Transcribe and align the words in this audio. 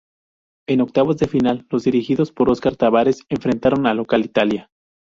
En 0.67 0.81
octavos 0.81 1.17
de 1.17 1.27
final, 1.27 1.67
los 1.69 1.83
dirigidos 1.83 2.31
por 2.31 2.49
Oscar 2.49 2.75
Tabárez 2.75 3.19
enfrentaron 3.29 3.85
al 3.85 3.97
local 3.97 4.21
Italia. 4.25 4.67